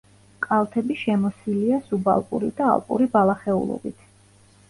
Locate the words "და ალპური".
2.61-3.09